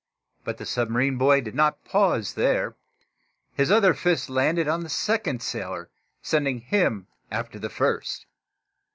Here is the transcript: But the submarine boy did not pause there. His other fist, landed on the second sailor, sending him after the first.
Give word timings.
But 0.43 0.57
the 0.57 0.65
submarine 0.65 1.19
boy 1.19 1.41
did 1.41 1.53
not 1.53 1.85
pause 1.85 2.33
there. 2.33 2.75
His 3.53 3.69
other 3.69 3.93
fist, 3.93 4.31
landed 4.31 4.67
on 4.67 4.81
the 4.81 4.89
second 4.89 5.43
sailor, 5.43 5.91
sending 6.23 6.61
him 6.61 7.05
after 7.31 7.59
the 7.59 7.69
first. 7.69 8.25